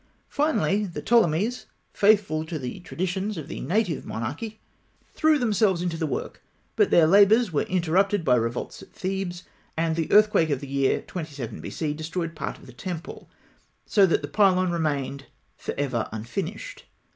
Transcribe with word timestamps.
Finally, 0.29 0.85
the 0.87 0.99
Ptolemies, 0.99 1.67
faithful 1.93 2.43
to 2.43 2.57
the 2.57 2.79
traditions 2.79 3.37
of 3.37 3.47
the 3.47 3.61
native 3.61 4.03
monarchy, 4.03 4.59
threw 5.13 5.37
themselves 5.37 5.83
into 5.83 5.95
the 5.95 6.07
work; 6.07 6.41
but 6.75 6.89
their 6.89 7.05
labours 7.05 7.51
were 7.53 7.67
interrupted 7.69 8.25
by 8.25 8.33
revolts 8.35 8.81
at 8.81 8.91
Thebes, 8.91 9.43
and 9.77 9.95
the 9.95 10.11
earthquake 10.11 10.49
of 10.49 10.59
the 10.59 10.67
year 10.67 11.03
27 11.03 11.61
B.C. 11.61 11.93
destroyed 11.93 12.33
part 12.35 12.57
of 12.57 12.65
the 12.65 12.73
temple, 12.73 13.29
so 13.85 14.07
that 14.07 14.23
the 14.23 14.27
pylon 14.27 14.71
remained 14.71 15.27
for 15.55 15.75
ever 15.77 16.09
unfinished. 16.11 16.85